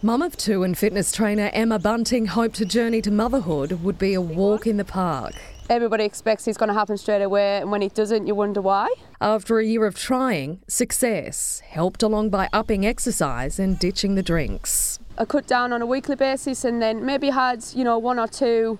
Mum 0.00 0.22
of 0.22 0.36
two 0.36 0.62
and 0.62 0.78
fitness 0.78 1.10
trainer 1.10 1.50
Emma 1.52 1.80
Bunting 1.80 2.26
hoped 2.26 2.60
a 2.60 2.64
journey 2.64 3.02
to 3.02 3.10
motherhood 3.10 3.82
would 3.82 3.98
be 3.98 4.14
a 4.14 4.20
walk 4.20 4.64
in 4.64 4.76
the 4.76 4.84
park. 4.84 5.34
Everybody 5.70 6.04
expects 6.04 6.46
it's 6.46 6.58
going 6.58 6.68
to 6.68 6.74
happen 6.74 6.98
straight 6.98 7.22
away, 7.22 7.56
and 7.56 7.70
when 7.70 7.82
it 7.82 7.94
doesn't, 7.94 8.26
you 8.26 8.34
wonder 8.34 8.60
why. 8.60 8.92
After 9.18 9.58
a 9.58 9.64
year 9.64 9.86
of 9.86 9.94
trying, 9.94 10.60
success, 10.68 11.62
helped 11.64 12.02
along 12.02 12.28
by 12.28 12.50
upping 12.52 12.84
exercise 12.84 13.58
and 13.58 13.78
ditching 13.78 14.14
the 14.14 14.22
drinks. 14.22 14.98
I 15.16 15.24
cut 15.24 15.46
down 15.46 15.72
on 15.72 15.80
a 15.80 15.86
weekly 15.86 16.16
basis 16.16 16.66
and 16.66 16.82
then 16.82 17.06
maybe 17.06 17.30
had, 17.30 17.64
you 17.74 17.82
know, 17.82 17.96
one 17.96 18.18
or 18.18 18.28
two 18.28 18.78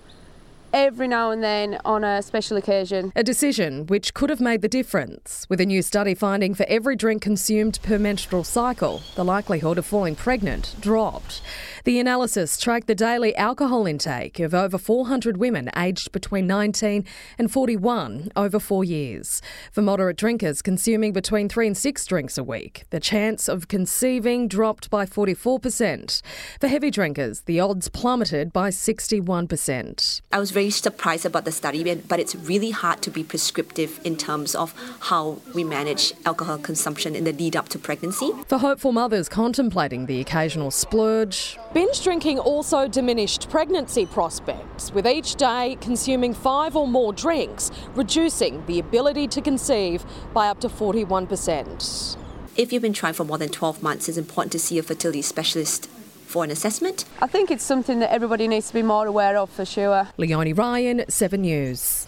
every 0.75 1.07
now 1.07 1.31
and 1.31 1.41
then 1.41 1.79
on 1.85 2.03
a 2.03 2.21
special 2.21 2.57
occasion. 2.57 3.13
A 3.15 3.23
decision 3.23 3.85
which 3.87 4.13
could 4.13 4.29
have 4.29 4.41
made 4.41 4.61
the 4.61 4.67
difference, 4.67 5.45
with 5.47 5.61
a 5.61 5.65
new 5.65 5.81
study 5.81 6.13
finding 6.13 6.53
for 6.53 6.65
every 6.67 6.97
drink 6.97 7.21
consumed 7.21 7.79
per 7.81 7.97
menstrual 7.97 8.43
cycle, 8.43 9.01
the 9.15 9.23
likelihood 9.23 9.77
of 9.77 9.85
falling 9.85 10.15
pregnant 10.15 10.75
dropped. 10.81 11.41
The 11.85 11.97
analysis 11.97 12.59
tracked 12.59 12.87
the 12.87 12.95
daily 12.95 13.33
alcohol 13.37 13.85
intake 13.85 14.39
of 14.39 14.53
over 14.53 14.77
400 14.77 15.37
women 15.37 15.69
aged 15.77 16.11
between 16.11 16.45
19 16.45 17.05
and 17.37 17.49
41 17.49 18.31
over 18.35 18.59
four 18.59 18.83
years. 18.83 19.41
For 19.71 19.81
moderate 19.81 20.17
drinkers 20.17 20.61
consuming 20.61 21.13
between 21.13 21.47
three 21.47 21.67
and 21.67 21.77
six 21.77 22.05
drinks 22.05 22.37
a 22.37 22.43
week, 22.43 22.83
the 22.89 22.99
chance 22.99 23.47
of 23.47 23.69
conceiving 23.69 24.49
dropped 24.49 24.89
by 24.89 25.05
44%. 25.05 26.21
For 26.59 26.67
heavy 26.67 26.91
drinkers, 26.91 27.41
the 27.41 27.61
odds 27.61 27.87
plummeted 27.87 28.51
by 28.51 28.71
61%. 28.71 30.21
I 30.33 30.39
was 30.39 30.51
very 30.51 30.64
surprised 30.69 31.25
about 31.25 31.45
the 31.45 31.51
study, 31.51 31.95
but 31.95 32.19
it's 32.19 32.35
really 32.35 32.71
hard 32.71 33.01
to 33.03 33.11
be 33.11 33.23
prescriptive 33.23 33.99
in 34.03 34.17
terms 34.17 34.55
of 34.55 34.73
how 35.01 35.39
we 35.53 35.63
manage 35.63 36.13
alcohol 36.25 36.57
consumption 36.57 37.15
in 37.15 37.23
the 37.23 37.33
lead 37.33 37.55
up 37.55 37.69
to 37.69 37.79
pregnancy. 37.79 38.31
For 38.47 38.57
hopeful 38.57 38.91
mothers 38.91 39.29
contemplating 39.29 40.05
the 40.05 40.19
occasional 40.21 40.71
splurge, 40.71 41.57
Binge 41.73 42.03
drinking 42.03 42.39
also 42.39 42.87
diminished 42.87 43.49
pregnancy 43.49 44.05
prospects, 44.05 44.91
with 44.93 45.05
each 45.05 45.35
day 45.35 45.77
consuming 45.81 46.33
five 46.33 46.75
or 46.75 46.87
more 46.87 47.11
drinks, 47.13 47.71
reducing 47.95 48.65
the 48.65 48.79
ability 48.79 49.27
to 49.29 49.41
conceive 49.41 50.05
by 50.33 50.47
up 50.47 50.59
to 50.61 50.69
41%. 50.69 52.17
If 52.55 52.71
you've 52.71 52.81
been 52.81 52.93
trying 52.93 53.13
for 53.13 53.25
more 53.25 53.37
than 53.37 53.49
12 53.49 53.83
months, 53.83 54.07
it's 54.07 54.17
important 54.17 54.53
to 54.53 54.59
see 54.59 54.79
a 54.79 54.83
fertility 54.83 55.21
specialist 55.21 55.89
for 56.25 56.43
an 56.43 56.51
assessment. 56.51 57.05
I 57.21 57.27
think 57.27 57.51
it's 57.51 57.63
something 57.63 57.99
that 57.99 58.11
everybody 58.11 58.47
needs 58.47 58.67
to 58.67 58.73
be 58.73 58.83
more 58.83 59.07
aware 59.07 59.37
of 59.37 59.49
for 59.49 59.65
sure. 59.65 60.09
Leonie 60.17 60.53
Ryan, 60.53 61.05
7 61.07 61.41
News. 61.41 62.07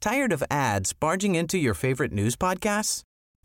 Tired 0.00 0.32
of 0.32 0.42
ads 0.50 0.94
barging 0.94 1.34
into 1.34 1.58
your 1.58 1.74
favorite 1.74 2.12
news 2.12 2.34
podcasts? 2.34 3.02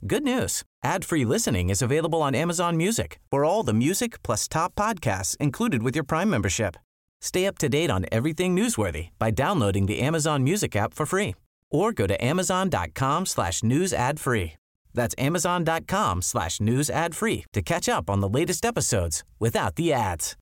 Good 0.08 0.24
news. 0.24 0.64
Ad-free 0.84 1.26
listening 1.26 1.70
is 1.70 1.82
available 1.82 2.22
on 2.22 2.34
Amazon 2.36 2.78
Music 2.78 3.20
for 3.30 3.44
all 3.44 3.64
the 3.64 3.74
music 3.74 4.22
plus 4.24 4.48
top 4.48 4.76
podcasts 4.76 5.36
included 5.38 5.84
with 5.84 5.96
your 5.96 6.06
Prime 6.06 6.30
membership. 6.30 6.78
Stay 7.22 7.46
up 7.46 7.58
to 7.58 7.68
date 7.68 7.90
on 7.90 8.06
everything 8.12 8.56
newsworthy 8.56 9.10
by 9.20 9.32
downloading 9.32 9.86
the 9.88 10.00
Amazon 10.00 10.44
Music 10.44 10.76
app 10.76 10.94
for 10.94 11.06
free 11.06 11.36
or 11.72 11.92
go 11.92 12.08
to 12.08 12.24
amazon.com 12.24 13.26
slash 13.26 13.64
news 13.64 13.94
ad 13.94 14.20
free. 14.20 14.54
That's 14.96 15.14
amazon.com 15.18 16.24
slash 16.24 16.60
news 16.60 16.90
ad 16.90 17.14
free 17.16 17.46
to 17.54 17.62
catch 17.62 17.88
up 17.88 18.10
on 18.10 18.22
the 18.22 18.30
latest 18.30 18.66
episodes 18.66 19.24
without 19.40 19.76
the 19.76 19.94
ads. 19.94 20.36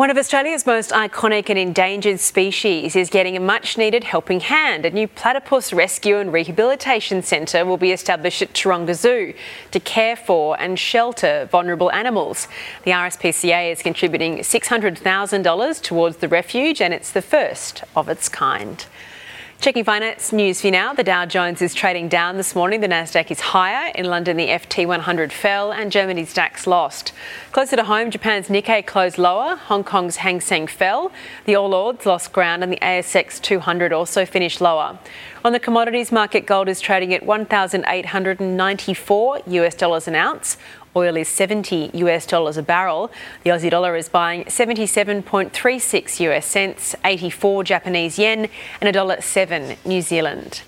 One 0.00 0.08
of 0.08 0.16
Australia's 0.16 0.64
most 0.64 0.92
iconic 0.92 1.50
and 1.50 1.58
endangered 1.58 2.20
species 2.20 2.96
is 2.96 3.10
getting 3.10 3.36
a 3.36 3.40
much 3.40 3.76
needed 3.76 4.02
helping 4.02 4.40
hand. 4.40 4.86
A 4.86 4.90
new 4.90 5.06
platypus 5.06 5.74
rescue 5.74 6.16
and 6.16 6.32
rehabilitation 6.32 7.20
centre 7.20 7.66
will 7.66 7.76
be 7.76 7.92
established 7.92 8.40
at 8.40 8.54
Taronga 8.54 8.94
Zoo 8.94 9.34
to 9.72 9.80
care 9.80 10.16
for 10.16 10.58
and 10.58 10.78
shelter 10.78 11.46
vulnerable 11.52 11.92
animals. 11.92 12.48
The 12.84 12.92
RSPCA 12.92 13.72
is 13.72 13.82
contributing 13.82 14.38
$600,000 14.38 15.82
towards 15.82 16.16
the 16.16 16.28
refuge 16.28 16.80
and 16.80 16.94
it's 16.94 17.12
the 17.12 17.20
first 17.20 17.84
of 17.94 18.08
its 18.08 18.30
kind. 18.30 18.86
Checking 19.60 19.84
finance 19.84 20.32
news 20.32 20.62
for 20.62 20.68
you 20.68 20.70
now. 20.70 20.94
The 20.94 21.04
Dow 21.04 21.26
Jones 21.26 21.60
is 21.60 21.74
trading 21.74 22.08
down 22.08 22.38
this 22.38 22.54
morning. 22.54 22.80
The 22.80 22.88
Nasdaq 22.88 23.30
is 23.30 23.40
higher. 23.40 23.92
In 23.94 24.06
London, 24.06 24.38
the 24.38 24.46
FTSE 24.46 24.86
100 24.86 25.34
fell 25.34 25.70
and 25.70 25.92
Germany's 25.92 26.32
DAX 26.32 26.66
lost. 26.66 27.12
Closer 27.52 27.76
to 27.76 27.84
home, 27.84 28.10
Japan's 28.10 28.48
Nikkei 28.48 28.86
closed 28.86 29.18
lower. 29.18 29.56
Hong 29.56 29.84
Kong's 29.84 30.16
Hang 30.16 30.40
Seng 30.40 30.66
fell. 30.66 31.12
The 31.44 31.56
All 31.56 31.74
Ords 31.74 32.06
lost 32.06 32.32
ground 32.32 32.64
and 32.64 32.72
the 32.72 32.78
ASX 32.78 33.38
200 33.38 33.92
also 33.92 34.24
finished 34.24 34.62
lower. 34.62 34.98
On 35.44 35.52
the 35.52 35.60
commodities 35.60 36.10
market, 36.10 36.46
gold 36.46 36.66
is 36.66 36.80
trading 36.80 37.12
at 37.12 37.22
1,894 37.22 39.40
US 39.46 39.74
dollars 39.74 40.08
an 40.08 40.14
ounce. 40.14 40.56
Oil 40.96 41.16
is 41.16 41.28
70 41.28 41.90
US 41.94 42.26
dollars 42.26 42.56
a 42.56 42.62
barrel. 42.62 43.12
The 43.44 43.50
Aussie 43.50 43.70
dollar 43.70 43.94
is 43.94 44.08
buying 44.08 44.44
77.36 44.44 46.20
US 46.20 46.46
cents, 46.46 46.96
84 47.04 47.64
Japanese 47.64 48.18
yen, 48.18 48.48
and 48.80 48.88
a 48.88 48.92
dollar 48.92 49.20
7 49.20 49.76
New 49.84 50.02
Zealand. 50.02 50.62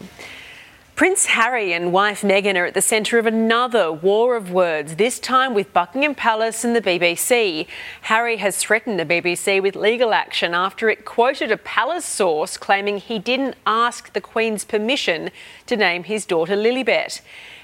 Prince 0.95 1.27
Harry 1.27 1.73
and 1.73 1.93
wife 1.93 2.21
Meghan 2.21 2.55
are 2.55 2.67
at 2.67 2.75
the 2.75 2.83
centre 2.83 3.19
of 3.19 3.27
another 3.27 3.91
war 3.91 4.37
of 4.37 4.53
words, 4.53 4.97
this 4.97 5.19
time 5.19 5.55
with 5.55 5.73
Buckingham 5.73 6.15
Palace 6.15 6.65
and 6.65 6.77
the 6.77 6.83
BBC. 6.83 7.67
Harry 8.03 8.37
has 8.37 8.59
threatened 8.59 9.01
the 9.01 9.07
BBC 9.07 9.61
with 9.61 9.75
legal 9.75 10.15
action 10.15 10.55
after 10.55 10.89
it 10.89 11.05
quoted 11.05 11.51
a 11.51 11.57
palace 11.57 12.05
source 12.05 12.57
claiming 12.57 12.99
he 12.99 13.19
didn't 13.19 13.57
ask 13.67 14.13
the 14.13 14.21
Queen's 14.21 14.65
permission 14.65 15.31
to 15.67 15.77
name 15.77 16.05
his 16.05 16.25
daughter 16.27 16.55
Lilibet. 16.55 17.23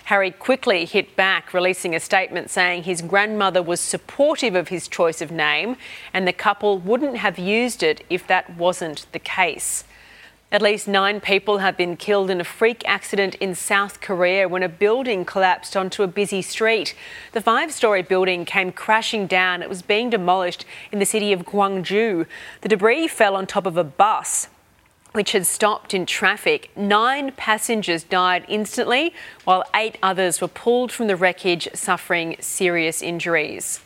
Harry 0.09 0.31
quickly 0.31 0.87
hit 0.87 1.15
back, 1.17 1.53
releasing 1.53 1.95
a 1.95 2.01
statement 2.01 2.49
saying 2.49 2.85
his 2.85 3.03
grandmother 3.03 3.63
was 3.63 3.79
supportive 3.79 4.55
of 4.55 4.69
his 4.69 4.89
choice 4.89 5.21
of 5.21 5.31
name 5.31 5.77
and 6.15 6.27
the 6.27 6.33
couple 6.33 6.79
wouldn't 6.79 7.19
have 7.19 7.39
used 7.39 7.83
it 7.83 8.03
if 8.09 8.27
that 8.27 8.57
wasn't 8.57 9.05
the 9.13 9.19
case. 9.19 9.85
At 10.51 10.63
least 10.63 10.89
nine 10.89 11.21
people 11.21 11.59
have 11.59 11.77
been 11.77 11.95
killed 11.95 12.31
in 12.31 12.41
a 12.41 12.45
freak 12.45 12.83
accident 12.87 13.35
in 13.35 13.55
South 13.55 14.01
Korea 14.01 14.49
when 14.49 14.63
a 14.63 14.69
building 14.71 15.27
collapsed 15.27 15.77
onto 15.77 16.03
a 16.03 16.07
busy 16.07 16.41
street. 16.41 16.95
The 17.33 17.43
five 17.43 17.71
story 17.71 18.01
building 18.01 18.47
came 18.47 18.73
crashing 18.73 19.27
down. 19.27 19.63
It 19.63 19.69
was 19.69 19.83
being 19.83 20.09
demolished 20.09 20.65
in 20.91 21.01
the 21.01 21.05
city 21.05 21.35
of 21.35 21.45
Gwangju. 21.45 22.25
The 22.63 22.69
debris 22.71 23.09
fell 23.09 23.37
on 23.37 23.47
top 23.47 23.67
of 23.67 23.77
a 23.77 23.85
bus 23.85 24.49
which 25.13 25.33
had 25.33 25.47
stopped 25.47 25.95
in 25.95 26.07
traffic. 26.07 26.71
Nine 26.77 27.33
passengers 27.33 28.03
died 28.03 28.45
instantly, 28.49 29.15
while 29.45 29.65
eight 29.75 29.99
others 30.03 30.41
were 30.41 30.49
pulled 30.49 30.93
from 30.93 31.07
the 31.07 31.17
wreckage, 31.17 31.69
suffering 31.75 32.37
serious 32.41 33.03
injuries. 33.03 33.81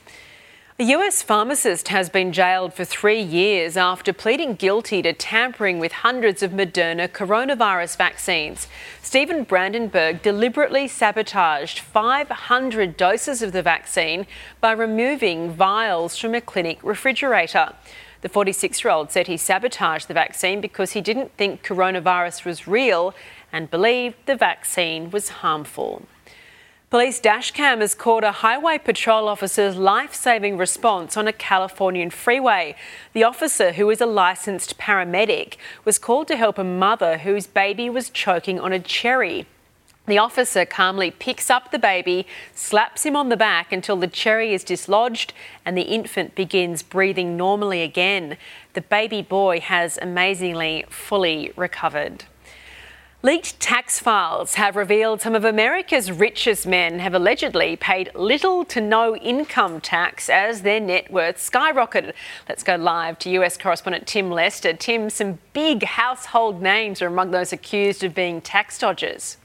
A 0.78 0.84
US 0.84 1.22
pharmacist 1.22 1.88
has 1.88 2.08
been 2.08 2.32
jailed 2.32 2.74
for 2.74 2.84
three 2.84 3.20
years 3.20 3.76
after 3.76 4.12
pleading 4.12 4.54
guilty 4.54 5.00
to 5.02 5.12
tampering 5.12 5.78
with 5.78 5.92
hundreds 5.92 6.42
of 6.42 6.50
Moderna 6.50 7.08
coronavirus 7.08 7.96
vaccines. 7.96 8.66
Stephen 9.02 9.44
Brandenburg 9.44 10.22
deliberately 10.22 10.88
sabotaged 10.88 11.78
500 11.78 12.96
doses 12.96 13.42
of 13.42 13.52
the 13.52 13.62
vaccine 13.62 14.26
by 14.60 14.72
removing 14.72 15.52
vials 15.52 16.16
from 16.16 16.34
a 16.34 16.40
clinic 16.40 16.78
refrigerator. 16.82 17.74
The 18.22 18.28
46 18.28 18.82
year 18.82 18.92
old 18.92 19.10
said 19.10 19.26
he 19.26 19.36
sabotaged 19.36 20.08
the 20.08 20.14
vaccine 20.14 20.60
because 20.60 20.92
he 20.92 21.00
didn't 21.00 21.36
think 21.36 21.62
coronavirus 21.62 22.44
was 22.44 22.66
real 22.66 23.14
and 23.52 23.70
believed 23.70 24.16
the 24.26 24.36
vaccine 24.36 25.10
was 25.10 25.28
harmful. 25.28 26.02
Police 26.88 27.20
dashcam 27.20 27.80
has 27.80 27.94
caught 27.94 28.22
a 28.22 28.32
highway 28.32 28.78
patrol 28.78 29.26
officer's 29.26 29.76
life 29.76 30.14
saving 30.14 30.58
response 30.58 31.16
on 31.16 31.26
a 31.26 31.32
Californian 31.32 32.10
freeway. 32.10 32.76
The 33.12 33.24
officer, 33.24 33.72
who 33.72 33.88
is 33.90 34.00
a 34.00 34.06
licensed 34.06 34.78
paramedic, 34.78 35.56
was 35.84 35.98
called 35.98 36.28
to 36.28 36.36
help 36.36 36.58
a 36.58 36.64
mother 36.64 37.18
whose 37.18 37.46
baby 37.46 37.88
was 37.88 38.10
choking 38.10 38.60
on 38.60 38.74
a 38.74 38.78
cherry. 38.78 39.46
The 40.06 40.18
officer 40.18 40.64
calmly 40.64 41.12
picks 41.12 41.48
up 41.48 41.70
the 41.70 41.78
baby, 41.78 42.26
slaps 42.54 43.06
him 43.06 43.14
on 43.14 43.28
the 43.28 43.36
back 43.36 43.72
until 43.72 43.96
the 43.96 44.08
cherry 44.08 44.52
is 44.52 44.64
dislodged 44.64 45.32
and 45.64 45.78
the 45.78 45.82
infant 45.82 46.34
begins 46.34 46.82
breathing 46.82 47.36
normally 47.36 47.82
again. 47.82 48.36
The 48.74 48.80
baby 48.80 49.22
boy 49.22 49.60
has 49.60 50.00
amazingly 50.02 50.84
fully 50.88 51.52
recovered. 51.54 52.24
Leaked 53.24 53.60
tax 53.60 54.00
files 54.00 54.54
have 54.54 54.74
revealed 54.74 55.20
some 55.20 55.36
of 55.36 55.44
America's 55.44 56.10
richest 56.10 56.66
men 56.66 56.98
have 56.98 57.14
allegedly 57.14 57.76
paid 57.76 58.10
little 58.16 58.64
to 58.64 58.80
no 58.80 59.14
income 59.14 59.80
tax 59.80 60.28
as 60.28 60.62
their 60.62 60.80
net 60.80 61.12
worth 61.12 61.36
skyrocketed. 61.36 62.14
Let's 62.48 62.64
go 62.64 62.74
live 62.74 63.20
to 63.20 63.30
US 63.30 63.56
correspondent 63.56 64.08
Tim 64.08 64.32
Lester. 64.32 64.72
Tim, 64.72 65.08
some 65.08 65.38
big 65.52 65.84
household 65.84 66.60
names 66.60 67.00
are 67.00 67.06
among 67.06 67.30
those 67.30 67.52
accused 67.52 68.02
of 68.02 68.12
being 68.12 68.40
tax 68.40 68.76
dodgers. 68.76 69.36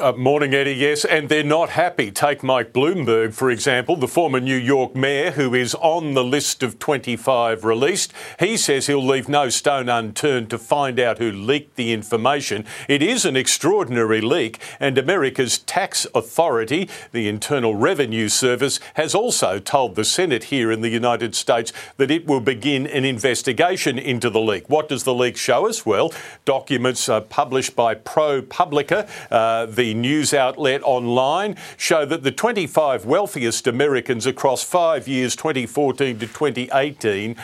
Uh, 0.00 0.12
morning, 0.12 0.54
Eddie. 0.54 0.72
Yes, 0.72 1.04
and 1.04 1.28
they're 1.28 1.42
not 1.42 1.70
happy. 1.70 2.10
Take 2.10 2.42
Mike 2.42 2.72
Bloomberg, 2.72 3.34
for 3.34 3.50
example, 3.50 3.96
the 3.96 4.08
former 4.08 4.40
New 4.40 4.56
York 4.56 4.94
mayor 4.94 5.32
who 5.32 5.54
is 5.54 5.74
on 5.74 6.14
the 6.14 6.24
list 6.24 6.62
of 6.62 6.78
25 6.78 7.64
released. 7.64 8.12
He 8.38 8.56
says 8.56 8.86
he'll 8.86 9.04
leave 9.04 9.28
no 9.28 9.48
stone 9.48 9.88
unturned 9.88 10.50
to 10.50 10.58
find 10.58 10.98
out 10.98 11.18
who 11.18 11.30
leaked 11.30 11.76
the 11.76 11.92
information. 11.92 12.64
It 12.88 13.02
is 13.02 13.24
an 13.24 13.36
extraordinary 13.36 14.20
leak, 14.20 14.60
and 14.80 14.96
America's 14.96 15.58
tax 15.58 16.06
authority, 16.14 16.88
the 17.10 17.28
Internal 17.28 17.74
Revenue 17.74 18.28
Service, 18.28 18.80
has 18.94 19.14
also 19.14 19.58
told 19.58 19.94
the 19.94 20.04
Senate 20.04 20.44
here 20.44 20.72
in 20.72 20.80
the 20.80 20.90
United 20.90 21.34
States 21.34 21.72
that 21.98 22.10
it 22.10 22.26
will 22.26 22.40
begin 22.40 22.86
an 22.86 23.04
investigation 23.04 23.98
into 23.98 24.30
the 24.30 24.40
leak. 24.40 24.68
What 24.70 24.88
does 24.88 25.04
the 25.04 25.14
leak 25.14 25.36
show 25.36 25.68
us? 25.68 25.84
Well, 25.84 26.12
documents 26.44 27.08
uh, 27.08 27.20
published 27.20 27.76
by 27.76 27.94
ProPublica. 27.94 29.08
Uh, 29.30 29.66
the 29.66 29.81
news 29.82 30.32
outlet 30.32 30.80
online 30.84 31.56
show 31.76 32.04
that 32.04 32.22
the 32.22 32.30
25 32.30 33.04
wealthiest 33.04 33.66
Americans 33.66 34.26
across 34.26 34.62
five 34.62 35.08
years, 35.08 35.34
2014 35.34 36.18
to 36.18 36.26
2018, 36.26 37.36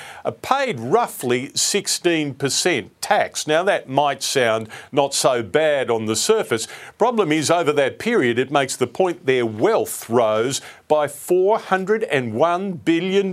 paid 0.43 0.81
roughly 0.81 1.49
16% 1.49 2.91
tax. 3.01 3.47
Now, 3.47 3.63
that 3.65 3.89
might 3.89 4.23
sound 4.23 4.69
not 4.93 5.15
so 5.15 5.43
bad 5.43 5.91
on 5.91 6.07
the 6.07 6.17
surface. 6.17 6.69
Problem 6.97 7.33
is, 7.33 7.51
over 7.51 7.73
that 7.73 7.99
period, 7.99 8.39
it 8.39 8.51
makes 8.51 8.77
the 8.77 8.87
point 8.87 9.27
their 9.27 9.45
wealth 9.45 10.09
rose 10.09 10.61
by 10.89 11.07
$401 11.07 12.85
billion 12.85 13.33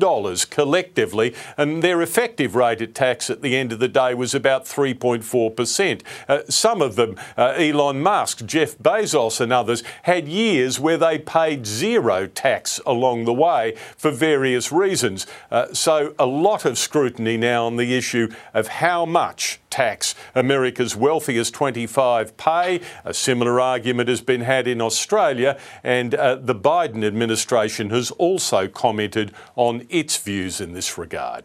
collectively, 0.50 1.34
and 1.58 1.82
their 1.82 2.02
effective 2.02 2.54
rate 2.54 2.82
of 2.82 2.94
tax 2.94 3.30
at 3.30 3.42
the 3.42 3.56
end 3.56 3.72
of 3.72 3.80
the 3.80 3.88
day 3.88 4.14
was 4.14 4.36
about 4.36 4.66
3.4%. 4.66 6.02
Uh, 6.28 6.42
some 6.50 6.82
of 6.82 6.98
them, 6.98 7.18
uh, 7.38 7.54
Elon 7.56 8.02
Musk, 8.02 8.46
Jeff 8.46 8.78
Bezos, 8.78 9.40
and 9.40 9.54
others, 9.54 9.84
had 10.04 10.28
years 10.28 10.80
where 10.80 10.98
they 10.98 11.18
paid 11.18 11.66
zero 11.66 12.28
tax 12.28 12.82
along 12.86 13.24
the 13.24 13.34
way 13.34 13.76
for 13.98 14.12
various 14.12 14.72
reasons. 14.72 15.26
Uh, 15.50 15.74
so, 15.74 16.14
a 16.20 16.26
lot 16.26 16.66
of 16.66 16.78
scrutiny 16.78 17.38
now 17.38 17.66
on 17.66 17.78
the 17.78 17.96
issue 17.96 18.28
of 18.54 18.68
how 18.68 19.06
much 19.06 19.60
tax 19.70 20.16
America's 20.34 20.96
wealthiest 20.96 21.54
25 21.54 22.38
pay. 22.38 22.80
A 23.04 23.14
similar 23.14 23.60
argument 23.60 24.08
has 24.08 24.22
been 24.22 24.42
had 24.42 24.68
in 24.68 24.82
Australia, 24.82 25.60
and 25.84 26.16
uh, 26.16 26.36
the 26.36 26.56
Biden 26.56 27.04
administration 27.04 27.45
has 27.50 28.12
also 28.12 28.68
commented 28.68 29.32
on 29.56 29.86
its 29.90 30.18
views 30.18 30.60
in 30.62 30.74
this 30.74 30.98
regard. 30.98 31.44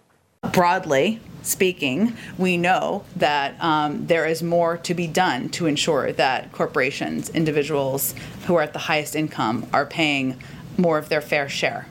Broadly 0.53 1.21
speaking, 1.43 2.17
we 2.39 2.57
know 2.57 3.05
that 3.17 3.63
um, 3.63 4.07
there 4.07 4.27
is 4.27 4.43
more 4.43 4.79
to 4.79 4.95
be 4.95 5.07
done 5.07 5.49
to 5.51 5.67
ensure 5.67 6.13
that 6.13 6.53
corporations, 6.53 7.29
individuals 7.31 8.15
who 8.47 8.57
are 8.57 8.63
at 8.63 8.73
the 8.73 8.79
highest 8.79 9.15
income, 9.15 9.67
are 9.73 9.87
paying 9.87 10.39
more 10.79 10.99
of 10.99 11.09
their 11.09 11.21
fair 11.21 11.49
share. 11.49 11.87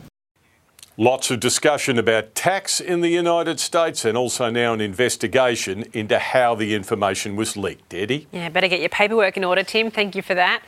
Lots 0.98 1.32
of 1.32 1.40
discussion 1.40 1.98
about 1.98 2.36
tax 2.36 2.82
in 2.82 3.00
the 3.00 3.08
United 3.08 3.62
States 3.62 4.04
and 4.04 4.18
also 4.18 4.50
now 4.50 4.74
an 4.74 4.82
investigation 4.82 5.86
into 5.94 6.20
how 6.20 6.56
the 6.56 6.76
information 6.76 7.38
was 7.38 7.56
leaked. 7.56 7.94
Eddie? 7.94 8.28
Yeah, 8.34 8.50
better 8.50 8.68
get 8.68 8.82
your 8.82 8.90
paperwork 8.90 9.38
in 9.38 9.46
order, 9.46 9.64
Tim. 9.64 9.92
Thank 9.92 10.14
you 10.16 10.22
for 10.22 10.36
that. 10.36 10.62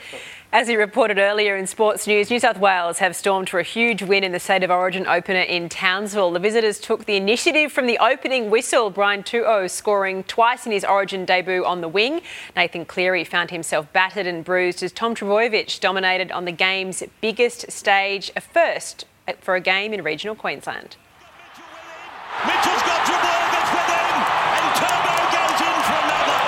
As 0.54 0.68
we 0.68 0.76
reported 0.76 1.18
earlier 1.18 1.56
in 1.56 1.66
sports 1.66 2.06
news, 2.06 2.30
New 2.30 2.38
South 2.38 2.60
Wales 2.60 3.00
have 3.00 3.16
stormed 3.16 3.48
for 3.48 3.62
a 3.62 3.64
huge 3.64 4.04
win 4.04 4.22
in 4.22 4.34
the 4.34 4.40
State 4.40 4.64
of 4.64 4.70
Origin 4.70 5.08
opener 5.08 5.40
in 5.40 5.70
Townsville. 5.70 6.32
The 6.32 6.40
visitors 6.40 6.78
took 6.78 7.06
the 7.06 7.16
initiative 7.16 7.72
from 7.72 7.88
the 7.88 7.98
opening 8.00 8.50
whistle, 8.50 8.90
Brian 8.90 9.24
To'o 9.24 9.68
scoring 9.68 10.26
twice 10.26 10.66
in 10.66 10.74
his 10.74 10.84
Origin 10.84 11.24
debut 11.24 11.64
on 11.64 11.80
the 11.80 11.88
wing. 11.88 12.20
Nathan 12.54 12.84
Cleary 12.84 13.24
found 13.24 13.52
himself 13.52 13.94
battered 13.94 14.28
and 14.28 14.44
bruised 14.44 14.84
as 14.84 14.92
Tom 14.92 15.16
Trbojevic 15.16 15.80
dominated 15.80 16.34
on 16.34 16.44
the 16.44 16.52
game's 16.52 17.02
biggest 17.22 17.72
stage, 17.72 18.30
a 18.36 18.42
first 18.42 19.06
for 19.40 19.56
a 19.56 19.62
game 19.62 19.94
in 19.94 20.04
regional 20.04 20.36
Queensland. 20.36 20.98
Mitchell's 22.46 22.84
got 22.84 23.06
Trbojevic 23.08 23.68
within, 23.72 24.20
and 24.52 24.76
Turbo 24.76 25.16
goes 25.32 25.62
in 25.64 25.78
for 25.88 25.96
another. 25.96 26.42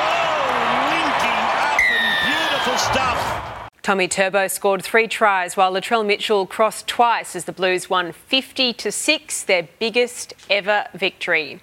Oh, 0.00 0.48
linking 0.88 1.44
up 1.60 1.84
and 1.90 2.06
beautiful 2.24 2.78
stuff. 2.78 3.69
Tommy 3.82 4.08
Turbo 4.08 4.46
scored 4.46 4.82
three 4.82 5.08
tries 5.08 5.56
while 5.56 5.72
Latrell 5.72 6.04
Mitchell 6.04 6.46
crossed 6.46 6.86
twice 6.86 7.34
as 7.34 7.46
the 7.46 7.52
Blues 7.52 7.88
won 7.88 8.12
50 8.12 8.74
to 8.74 8.92
6, 8.92 9.42
their 9.44 9.68
biggest 9.78 10.34
ever 10.50 10.84
victory. 10.94 11.60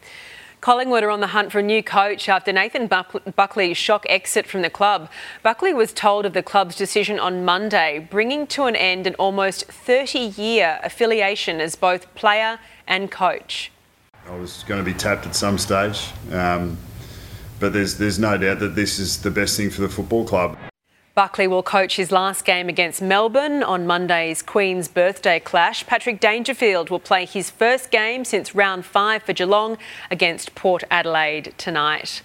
Collingwood 0.59 1.03
are 1.03 1.11
on 1.11 1.19
the 1.19 1.27
hunt 1.27 1.51
for 1.51 1.59
a 1.59 1.63
new 1.63 1.83
coach 1.83 2.27
after 2.27 2.51
Nathan 2.51 2.87
Buckley's 2.87 3.77
shock 3.77 4.07
exit 4.09 4.47
from 4.47 4.63
the 4.63 4.69
club. 4.71 5.09
Buckley 5.43 5.75
was 5.75 5.93
told 5.93 6.25
of 6.25 6.33
the 6.33 6.41
club's 6.41 6.75
decision 6.75 7.19
on 7.19 7.45
Monday, 7.45 7.99
bringing 8.09 8.47
to 8.47 8.65
an 8.65 8.75
end 8.75 9.05
an 9.05 9.13
almost 9.15 9.65
30 9.65 10.17
year 10.17 10.79
affiliation 10.83 11.61
as 11.61 11.75
both 11.75 12.13
player 12.15 12.59
and 12.87 13.11
coach. 13.11 13.71
I 14.27 14.35
was 14.35 14.63
going 14.63 14.83
to 14.83 14.91
be 14.91 14.97
tapped 14.97 15.27
at 15.27 15.35
some 15.35 15.59
stage, 15.59 16.09
um, 16.31 16.77
but 17.59 17.73
there's, 17.73 17.99
there's 17.99 18.17
no 18.17 18.37
doubt 18.37 18.57
that 18.59 18.75
this 18.75 18.97
is 18.97 19.21
the 19.21 19.31
best 19.31 19.55
thing 19.55 19.69
for 19.69 19.81
the 19.81 19.89
football 19.89 20.25
club. 20.25 20.56
Buckley 21.17 21.47
will 21.47 21.63
coach 21.63 21.95
his 21.95 22.11
last 22.11 22.45
game 22.45 22.69
against 22.69 23.01
Melbourne 23.01 23.63
on 23.63 23.87
Monday's 23.87 24.43
Queen's 24.43 24.87
birthday 24.87 25.39
clash. 25.39 25.83
Patrick 25.87 26.19
Dangerfield 26.19 26.91
will 26.91 26.99
play 26.99 27.25
his 27.25 27.49
first 27.49 27.89
game 27.89 28.23
since 28.23 28.53
round 28.53 28.85
five 28.85 29.23
for 29.23 29.33
Geelong 29.33 29.79
against 30.11 30.53
Port 30.53 30.83
Adelaide 30.91 31.55
tonight. 31.57 32.21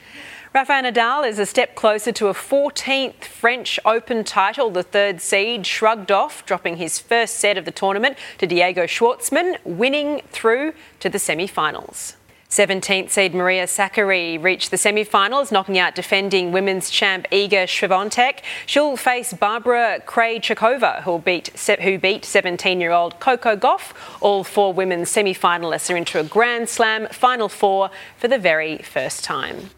Rafael 0.54 0.82
Nadal 0.82 1.26
is 1.26 1.38
a 1.38 1.46
step 1.46 1.74
closer 1.74 2.12
to 2.12 2.26
a 2.26 2.34
14th 2.34 3.24
French 3.24 3.80
Open 3.86 4.24
title. 4.24 4.68
The 4.68 4.82
third 4.82 5.22
seed 5.22 5.66
shrugged 5.66 6.12
off, 6.12 6.44
dropping 6.44 6.76
his 6.76 6.98
first 6.98 7.36
set 7.36 7.56
of 7.56 7.64
the 7.64 7.70
tournament 7.70 8.18
to 8.36 8.46
Diego 8.46 8.84
Schwartzman, 8.84 9.56
winning 9.64 10.20
through 10.32 10.74
to 11.00 11.08
the 11.08 11.18
semi 11.18 11.46
finals. 11.46 12.16
17th 12.52 13.08
seed 13.08 13.34
Maria 13.34 13.64
Sakkari 13.64 14.36
reached 14.36 14.70
the 14.70 14.76
semi-finals, 14.76 15.50
knocking 15.50 15.78
out 15.78 15.94
defending 15.94 16.52
women's 16.52 16.90
champ 16.90 17.26
Iga 17.32 17.64
Swiatek. 17.64 18.40
She'll 18.66 18.98
face 18.98 19.32
Barbara 19.32 20.02
Krejcikova, 20.04 21.02
who 21.04 21.18
beat 21.18 21.48
who 21.80 21.98
beat 21.98 22.24
17-year-old 22.24 23.18
Coco 23.20 23.56
Gauff. 23.56 23.94
All 24.20 24.44
four 24.44 24.74
women's 24.74 25.08
semi-finalists 25.08 25.90
are 25.90 25.96
into 25.96 26.20
a 26.20 26.24
Grand 26.24 26.68
Slam 26.68 27.08
final 27.10 27.48
four 27.48 27.88
for 28.18 28.28
the 28.28 28.36
very 28.36 28.76
first 28.76 29.24
time. 29.24 29.70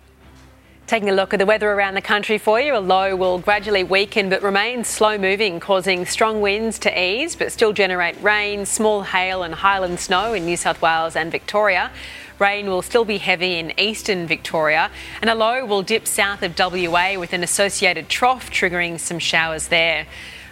Taking 0.89 1.09
a 1.09 1.15
look 1.15 1.33
at 1.33 1.39
the 1.39 1.47
weather 1.47 1.71
around 1.71 1.95
the 1.95 2.03
country 2.03 2.39
for 2.39 2.61
you, 2.61 2.77
a 2.77 2.79
low 2.79 3.15
will 3.15 3.39
gradually 3.39 3.85
weaken 3.85 4.29
but 4.29 4.43
remain 4.43 4.83
slow 4.83 5.17
moving, 5.17 5.61
causing 5.61 6.05
strong 6.05 6.41
winds 6.41 6.79
to 6.81 7.01
ease 7.01 7.37
but 7.37 7.53
still 7.53 7.73
generate 7.73 8.21
rain, 8.21 8.67
small 8.67 9.03
hail, 9.03 9.45
and 9.45 9.55
highland 9.55 10.01
snow 10.01 10.35
in 10.35 10.45
New 10.45 10.57
South 10.57 10.83
Wales 10.83 11.15
and 11.15 11.31
Victoria. 11.31 11.93
Rain 12.39 12.67
will 12.67 12.83
still 12.83 13.05
be 13.05 13.19
heavy 13.19 13.59
in 13.59 13.79
eastern 13.79 14.27
Victoria, 14.27 14.91
and 15.21 15.31
a 15.31 15.35
low 15.35 15.65
will 15.65 15.83
dip 15.83 16.07
south 16.07 16.43
of 16.43 16.59
WA 16.59 17.19
with 17.19 17.33
an 17.33 17.43
associated 17.43 18.09
trough, 18.09 18.51
triggering 18.51 18.99
some 18.99 19.19
showers 19.19 19.69
there. 19.69 20.07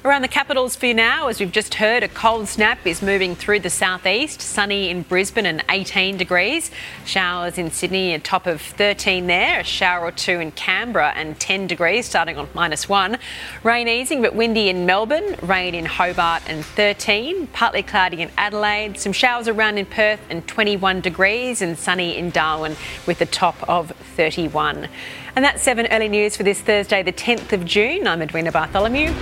Around 0.05 0.23
the 0.23 0.29
capitals 0.29 0.75
for 0.75 0.87
you 0.87 0.95
now, 0.95 1.29
as 1.29 1.39
we've 1.39 1.53
just 1.53 1.75
heard, 1.75 2.03
a 2.03 2.09
cold 2.09 2.49
snap 2.49 2.85
is 2.89 3.03
moving 3.03 3.37
through 3.37 3.61
the 3.61 3.71
southeast. 3.71 4.41
Sunny 4.41 4.91
in 4.91 5.03
Brisbane 5.03 5.47
and 5.47 5.63
18 5.69 6.17
degrees. 6.17 6.73
Showers 7.05 7.57
in 7.57 7.71
Sydney, 7.71 8.13
a 8.13 8.19
top 8.19 8.49
of 8.49 8.61
13 8.61 9.29
there. 9.29 9.61
A 9.61 9.63
shower 9.63 10.07
or 10.07 10.11
two 10.11 10.41
in 10.41 10.51
Canberra 10.51 11.13
and 11.15 11.39
10 11.39 11.69
degrees, 11.69 12.05
starting 12.05 12.37
on 12.37 12.49
minus 12.53 12.89
one. 12.89 13.17
Rain 13.63 13.87
easing 13.87 14.23
but 14.23 14.35
windy 14.35 14.69
in 14.69 14.87
Melbourne. 14.87 15.37
Rain 15.41 15.73
in 15.73 15.85
Hobart 15.85 16.43
and 16.49 16.65
13. 16.65 17.47
Partly 17.53 17.85
cloudy 17.85 18.23
in 18.23 18.31
Adelaide. 18.37 18.99
Some 18.99 19.13
showers 19.13 19.47
around 19.47 19.79
in 19.79 19.87
Perth 19.87 20.21
and 20.29 20.45
21 20.49 21.01
degrees. 21.01 21.63
And 21.63 21.79
sunny 21.79 22.17
in 22.17 22.31
Darwin 22.31 22.75
with 23.07 23.21
a 23.21 23.27
top 23.27 23.55
of 23.69 23.93
31. 24.17 24.89
And 25.37 25.45
that's 25.45 25.63
7 25.63 25.87
early 25.93 26.09
news 26.09 26.37
for 26.37 26.43
this 26.43 26.61
Thursday, 26.61 27.05
the 27.05 27.13
10th 27.13 27.53
of 27.53 27.65
June. 27.65 28.09
I'm 28.09 28.21
Edwina 28.21 28.51
Bartholomew. 28.51 29.15